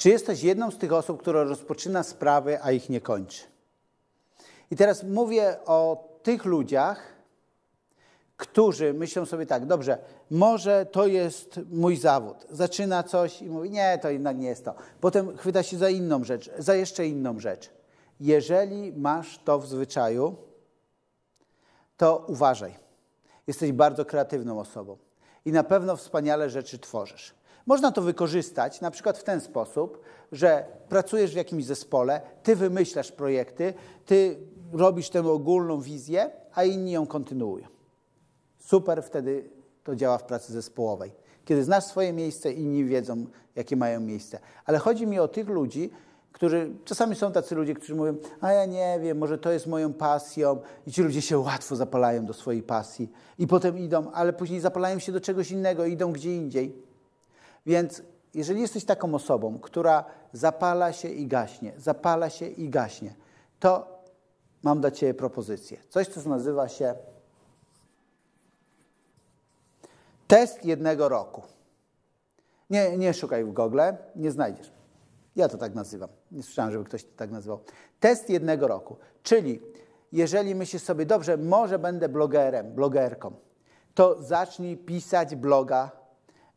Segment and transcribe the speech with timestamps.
[0.00, 3.42] Czy jesteś jedną z tych osób, która rozpoczyna sprawy, a ich nie kończy?
[4.70, 7.02] I teraz mówię o tych ludziach,
[8.36, 9.98] którzy myślą sobie tak, dobrze,
[10.30, 12.36] może to jest mój zawód.
[12.50, 14.74] Zaczyna coś i mówi, nie, to jednak nie jest to.
[15.00, 17.70] Potem chwyta się za inną rzecz, za jeszcze inną rzecz.
[18.20, 20.36] Jeżeli masz to w zwyczaju,
[21.96, 22.74] to uważaj.
[23.46, 24.96] Jesteś bardzo kreatywną osobą
[25.44, 27.39] i na pewno wspaniale rzeczy tworzysz.
[27.66, 30.00] Można to wykorzystać na przykład w ten sposób,
[30.32, 33.74] że pracujesz w jakimś zespole, ty wymyślasz projekty,
[34.06, 34.38] ty
[34.72, 37.66] robisz tę ogólną wizję, a inni ją kontynuują.
[38.58, 39.50] Super wtedy
[39.84, 41.12] to działa w pracy zespołowej.
[41.44, 43.26] Kiedy znasz swoje miejsce, inni wiedzą,
[43.56, 44.38] jakie mają miejsce.
[44.64, 45.90] Ale chodzi mi o tych ludzi,
[46.32, 49.92] którzy, czasami są tacy ludzie, którzy mówią, a ja nie wiem, może to jest moją
[49.92, 54.60] pasją i ci ludzie się łatwo zapalają do swojej pasji i potem idą, ale później
[54.60, 56.89] zapalają się do czegoś innego, idą gdzie indziej.
[57.66, 58.02] Więc
[58.34, 63.14] jeżeli jesteś taką osobą, która zapala się i gaśnie, zapala się i gaśnie,
[63.60, 64.00] to
[64.62, 65.78] mam dla Ciebie propozycję.
[65.88, 66.94] Coś, co nazywa się
[70.28, 71.42] test jednego roku.
[72.70, 73.80] Nie, nie szukaj w Google,
[74.16, 74.72] nie znajdziesz.
[75.36, 76.08] Ja to tak nazywam.
[76.32, 77.60] Nie słyszałem, żeby ktoś to tak nazywał.
[78.00, 78.96] Test jednego roku.
[79.22, 79.60] Czyli
[80.12, 83.32] jeżeli myślisz sobie, dobrze, może będę blogerem, blogerką,
[83.94, 85.99] to zacznij pisać bloga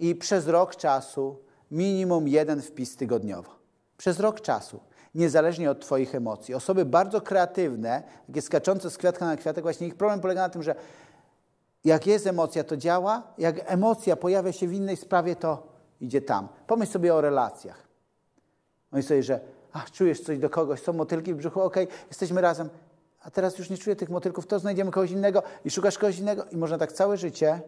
[0.00, 1.36] i przez rok czasu
[1.70, 3.50] minimum jeden wpis tygodniowo.
[3.96, 4.80] Przez rok czasu,
[5.14, 6.54] niezależnie od Twoich emocji.
[6.54, 10.62] Osoby bardzo kreatywne, takie skaczące z kwiatka na kwiatek, właśnie ich problem polega na tym,
[10.62, 10.74] że
[11.84, 15.66] jak jest emocja, to działa, jak emocja pojawia się w innej sprawie, to
[16.00, 16.48] idzie tam.
[16.66, 17.88] Pomyśl sobie o relacjach.
[18.92, 19.40] Myśl sobie, że
[19.72, 22.68] ach, czujesz coś do kogoś, są motylki w brzuchu, okej, okay, jesteśmy razem,
[23.22, 26.44] a teraz już nie czuję tych motylków, to znajdziemy kogoś innego i szukasz kogoś innego
[26.44, 27.60] i można tak całe życie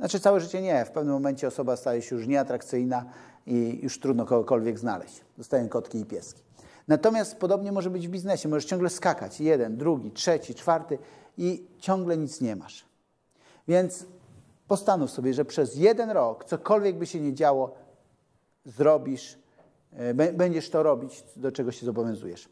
[0.00, 0.84] znaczy całe życie nie.
[0.84, 3.04] W pewnym momencie osoba staje się już nieatrakcyjna
[3.46, 5.20] i już trudno kogokolwiek znaleźć.
[5.38, 6.42] Zostają kotki i pieski.
[6.88, 8.48] Natomiast podobnie może być w biznesie.
[8.48, 9.40] Możesz ciągle skakać.
[9.40, 10.98] Jeden, drugi, trzeci, czwarty
[11.38, 12.84] i ciągle nic nie masz.
[13.68, 14.06] Więc
[14.68, 17.74] postanów sobie, że przez jeden rok, cokolwiek by się nie działo,
[18.64, 19.38] zrobisz,
[19.92, 22.48] e, będziesz to robić, do czego się zobowiązujesz.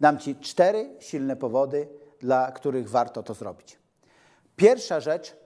[0.00, 3.78] Dam Ci cztery silne powody, dla których warto to zrobić.
[4.56, 5.39] Pierwsza rzecz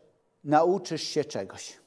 [0.44, 1.84] nauczysz się czegoś.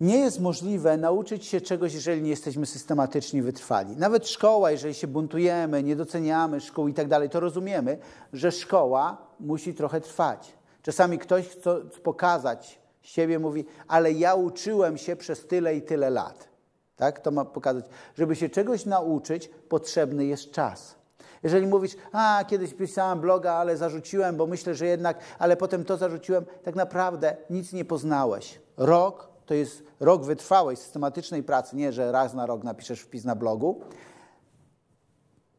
[0.00, 3.96] Nie jest możliwe nauczyć się czegoś, jeżeli nie jesteśmy systematyczni wytrwali.
[3.96, 7.98] Nawet szkoła, jeżeli się buntujemy, nie doceniamy szkół i tak dalej, to rozumiemy,
[8.32, 10.52] że szkoła musi trochę trwać.
[10.82, 16.48] Czasami ktoś chce pokazać siebie, mówi, ale ja uczyłem się przez tyle i tyle lat.
[16.96, 17.20] Tak?
[17.20, 17.84] To ma pokazać.
[18.14, 20.97] Żeby się czegoś nauczyć, potrzebny jest czas.
[21.42, 25.96] Jeżeli mówisz, a kiedyś pisałem bloga, ale zarzuciłem, bo myślę, że jednak, ale potem to
[25.96, 28.60] zarzuciłem, tak naprawdę nic nie poznałeś.
[28.76, 33.34] Rok to jest rok wytrwałej, systematycznej pracy, nie, że raz na rok napiszesz wpis na
[33.34, 33.80] blogu.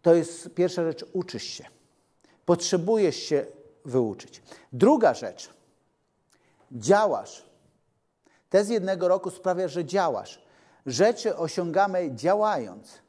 [0.02, 1.66] To jest pierwsza rzecz, uczysz się.
[2.46, 3.46] Potrzebujesz się
[3.86, 4.42] wyuczyć.
[4.74, 5.50] Druga rzecz,
[6.72, 7.46] działasz.
[8.50, 10.42] Tez jednego roku sprawia, że działasz.
[10.86, 13.02] Rzeczy osiągamy działając,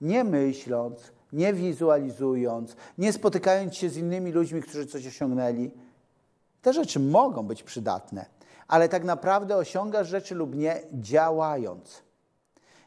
[0.00, 5.70] nie myśląc, nie wizualizując, nie spotykając się z innymi ludźmi, którzy coś osiągnęli.
[6.62, 8.26] Te rzeczy mogą być przydatne,
[8.68, 12.02] ale tak naprawdę osiągasz rzeczy lub nie działając.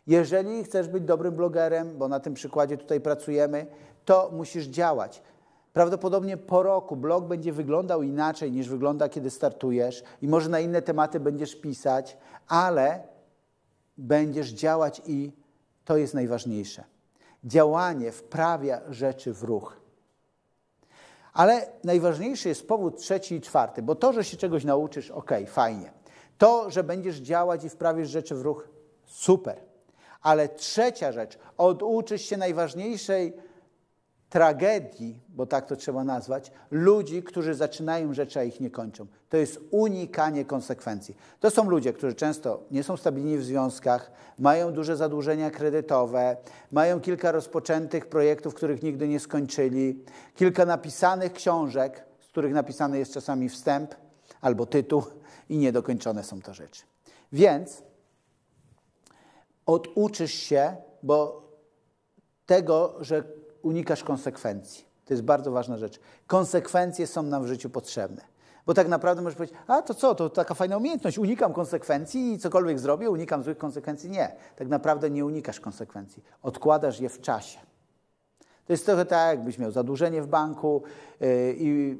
[0.08, 3.68] Jeżeli chcesz być dobrym blogerem, bo na tym przykładzie tutaj pracujemy,
[4.06, 5.22] to musisz działać.
[5.74, 10.81] Prawdopodobnie po roku blog będzie wyglądał inaczej niż wygląda, kiedy startujesz, i może na inne
[10.81, 12.18] tematy będziesz pisać,
[12.48, 13.04] ale
[13.98, 15.31] będziesz działać i
[15.86, 16.99] to jest najważniejsze
[17.44, 19.81] działanie wprawia rzeczy w ruch.
[21.33, 25.91] Ale najważniejszy jest powód trzeci i czwarty, bo to, że się czegoś nauczysz, ok, fajnie.
[26.38, 28.67] To, że będziesz działać i wprawisz rzeczy w ruch,
[29.05, 29.57] super.
[30.22, 33.33] Ale trzecia rzecz, oduczysz się najważniejszej
[34.29, 39.06] tragedii, bo tak to trzeba nazwać, ludzi, którzy zaczynają rzeczy, a ich nie kończą.
[39.29, 41.17] To jest unikanie konsekwencji.
[41.40, 46.38] To są ludzie, którzy często nie są stabilni w związkach, mają duże zadłużenia kredytowe,
[46.71, 50.04] mają kilka rozpoczętych projektów, których nigdy nie skończyli,
[50.36, 53.95] kilka napisanych książek, z których napisany jest czasami wstęp
[54.42, 55.04] albo tytuł
[55.50, 56.83] i niedokończone są to rzeczy.
[57.31, 57.83] Więc
[59.65, 61.50] oduczysz się, bo
[62.45, 63.24] tego, że
[63.61, 64.85] unikasz konsekwencji.
[65.06, 66.00] To jest bardzo ważna rzecz.
[66.27, 68.21] Konsekwencje są nam w życiu potrzebne.
[68.65, 72.39] Bo tak naprawdę możesz powiedzieć, a to co, to taka fajna umiejętność, unikam konsekwencji i
[72.39, 74.09] cokolwiek zrobię, unikam złych konsekwencji.
[74.09, 76.23] Nie, tak naprawdę nie unikasz konsekwencji.
[76.44, 77.59] Odkładasz je w czasie.
[78.65, 80.83] To jest trochę tak, jakbyś miał zadłużenie w banku
[81.19, 81.97] yy, i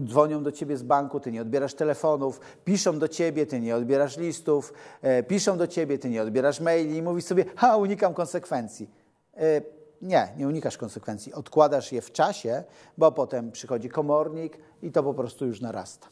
[0.00, 4.16] dzwonią do ciebie z banku, ty nie odbierasz telefonów, piszą do ciebie, ty nie odbierasz
[4.16, 4.72] listów,
[5.02, 8.90] e, piszą do ciebie, ty nie odbierasz maili i mówisz sobie, ha, unikam konsekwencji.
[9.36, 9.60] E,
[10.04, 11.32] nie, nie unikasz konsekwencji.
[11.32, 12.64] Odkładasz je w czasie,
[12.98, 16.08] bo potem przychodzi komornik i to po prostu już narasta.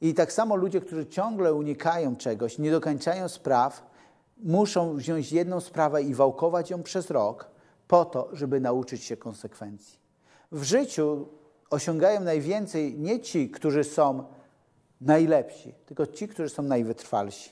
[0.00, 3.86] I tak samo ludzie, którzy ciągle unikają czegoś, nie dokończają spraw,
[4.36, 7.50] muszą wziąć jedną sprawę i wałkować ją przez rok
[7.88, 9.98] po to, żeby nauczyć się konsekwencji.
[10.52, 11.28] W życiu
[11.70, 14.24] osiągają najwięcej nie ci, którzy są
[15.00, 17.50] najlepsi, tylko ci, którzy są najwytrwalsi.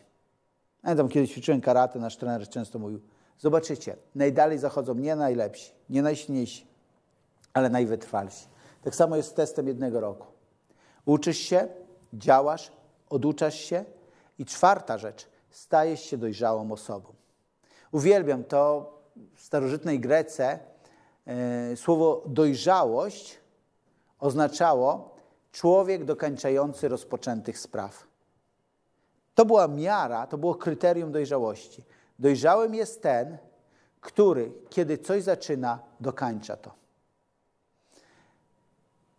[0.82, 3.00] Pamiętam, kiedyś ćwiczyłem karate, nasz trener często mówił,
[3.42, 6.66] zobaczycie, najdalej zachodzą nie najlepsi, nie najsilniejsi,
[7.52, 8.46] ale najwytrwalsi.
[8.82, 10.26] Tak samo jest z testem jednego roku.
[11.04, 11.68] Uczysz się,
[12.12, 12.72] działasz,
[13.10, 13.84] oduczasz się
[14.38, 17.12] i czwarta rzecz, stajesz się dojrzałą osobą.
[17.92, 18.92] Uwielbiam to
[19.34, 20.58] w starożytnej Grece
[21.26, 23.38] e, słowo dojrzałość
[24.18, 25.16] oznaczało
[25.52, 28.06] człowiek dokańczający rozpoczętych spraw.
[29.34, 31.84] To była miara, to było kryterium dojrzałości.
[32.22, 33.38] Dojrzałym jest ten,
[34.00, 36.74] który, kiedy coś zaczyna, dokańcza to.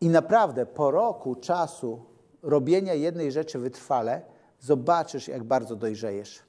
[0.02, 2.06] I naprawdę po roku czasu
[2.42, 4.22] robienia jednej rzeczy wytrwale,
[4.60, 6.44] zobaczysz, jak bardzo dojrzejesz.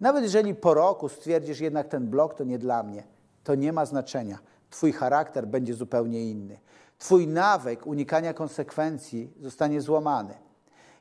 [0.00, 3.04] Nawet jeżeli po roku stwierdzisz, jednak ten blok to nie dla mnie,
[3.44, 4.38] to nie ma znaczenia.
[4.70, 6.58] Twój charakter będzie zupełnie inny.
[6.98, 10.34] Twój nawyk unikania konsekwencji zostanie złamany.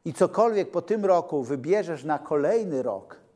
[0.05, 3.26] I cokolwiek po tym roku wybierzesz na kolejny rok,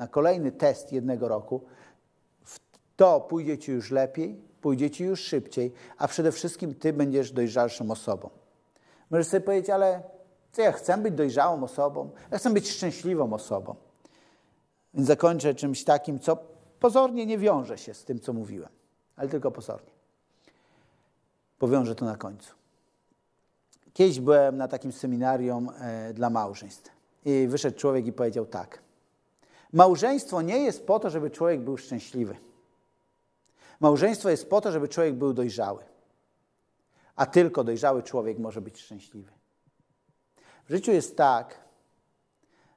[0.00, 1.60] na kolejny test jednego roku,
[2.96, 7.90] to pójdzie ci już lepiej, pójdzie ci już szybciej, a przede wszystkim ty będziesz dojrzalszą
[7.90, 8.30] osobą.
[9.10, 10.02] Możesz sobie powiedzieć, ale
[10.52, 12.10] co ja chcę być dojrzałą osobą?
[12.30, 13.74] Ja chcę być szczęśliwą osobą.
[14.94, 16.38] Więc zakończę czymś takim, co
[16.80, 18.70] pozornie nie wiąże się z tym, co mówiłem,
[19.16, 19.90] ale tylko pozornie.
[21.58, 22.54] Powiążę to na końcu.
[23.92, 26.90] Kiedyś byłem na takim seminarium e, dla małżeństw
[27.24, 28.89] i wyszedł człowiek i powiedział tak.
[29.72, 32.36] Małżeństwo nie jest po to, żeby człowiek był szczęśliwy.
[33.80, 35.84] Małżeństwo jest po to, żeby człowiek był dojrzały.
[37.16, 39.32] A tylko dojrzały człowiek może być szczęśliwy.
[40.64, 41.60] W życiu jest tak,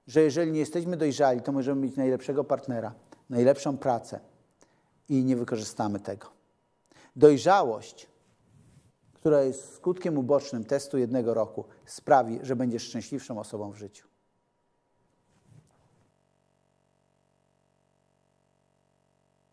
[0.07, 2.93] że jeżeli nie jesteśmy dojrzali, to możemy mieć najlepszego partnera,
[3.29, 4.19] najlepszą pracę
[5.09, 6.27] i nie wykorzystamy tego.
[7.15, 8.07] Dojrzałość,
[9.13, 14.12] która jest skutkiem ubocznym testu jednego roku, sprawi, że będziesz szczęśliwszą osobą w życiu.